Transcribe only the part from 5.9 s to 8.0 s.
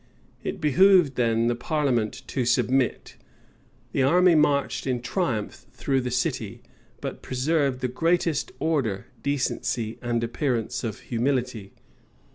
the city; but preserved the